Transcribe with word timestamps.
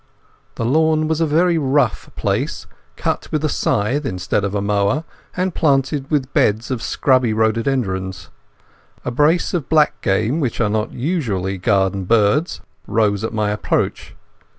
The 0.55 0.65
lawn 0.65 1.07
was 1.07 1.21
a 1.21 1.27
very 1.27 1.59
rough 1.59 2.09
place, 2.15 2.65
cut 2.95 3.31
with 3.31 3.45
a 3.45 3.49
scythe 3.49 4.03
instead 4.03 4.43
of 4.43 4.55
a 4.55 4.59
mower, 4.59 5.03
and 5.37 5.53
planted 5.53 6.09
with 6.09 6.33
beds 6.33 6.71
of 6.71 6.81
scrubby 6.81 7.33
rhododendrons. 7.33 8.31
A 9.05 9.11
brace 9.11 9.53
of 9.53 9.69
black 9.69 10.01
game, 10.01 10.39
which 10.39 10.59
are 10.59 10.69
not 10.71 10.91
usually 10.91 11.59
garden 11.59 12.05
birds, 12.05 12.61
rose 12.87 13.23
at 13.23 13.31
my 13.31 13.51
approach. 13.51 14.15